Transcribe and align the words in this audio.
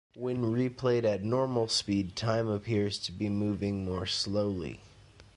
When 0.15 0.41
replayed 0.41 1.03
at 1.03 1.21
normal 1.23 1.67
speed, 1.67 2.15
time 2.15 2.47
appears 2.47 2.97
to 3.01 3.11
be 3.11 3.29
moving 3.29 3.85
more 3.85 4.07
slowly. 4.07 4.81